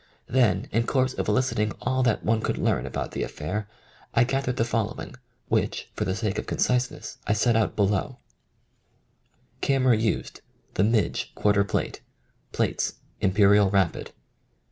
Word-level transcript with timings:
Then, 0.25 0.67
in 0.71 0.87
course 0.87 1.13
of 1.13 1.27
eliciting 1.27 1.73
all 1.79 2.01
that 2.01 2.25
one 2.25 2.41
could 2.41 2.57
learn 2.57 2.87
about 2.87 3.11
the 3.11 3.21
affair, 3.21 3.69
I 4.15 4.23
gathered 4.23 4.55
the 4.57 4.65
following, 4.65 5.13
which, 5.47 5.91
for 5.93 6.05
the 6.05 6.15
sake 6.15 6.39
of 6.39 6.47
conciseness, 6.47 7.19
I 7.27 7.33
set 7.33 7.55
out 7.55 7.75
below: 7.75 8.17
49 8.17 8.17
THE 8.17 8.27
COMING 8.33 9.05
OF 9.05 9.31
THE 9.31 9.61
FAIRIES 9.61 9.61
Camera 9.61 9.97
used: 10.17 10.41
''The 11.13 11.29
Midg" 11.29 11.35
quarter 11.35 11.63
plate. 11.63 12.01
Plates: 12.51 12.93
Imperial 13.19 13.69
Rapid. 13.69 14.11